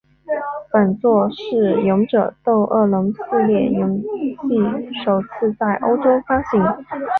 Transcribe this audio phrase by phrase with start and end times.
[0.73, 6.59] 本作是勇者斗恶龙系列游戏首次在欧洲发行。